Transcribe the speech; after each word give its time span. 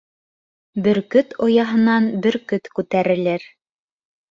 Бөркөт 0.87 1.35
ояһынан 1.49 2.09
бөркөт 2.25 2.73
күтәрелер. 2.81 3.49